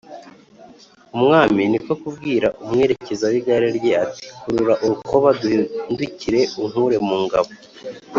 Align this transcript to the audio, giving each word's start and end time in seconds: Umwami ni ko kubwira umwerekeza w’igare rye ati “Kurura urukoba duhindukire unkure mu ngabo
Umwami 1.15 1.61
ni 1.71 1.79
ko 1.85 1.93
kubwira 2.01 2.47
umwerekeza 2.63 3.25
w’igare 3.31 3.67
rye 3.77 3.93
ati 4.05 4.25
“Kurura 4.39 4.73
urukoba 4.83 5.27
duhindukire 5.41 6.41
unkure 6.61 6.97
mu 7.07 7.17
ngabo 7.23 7.51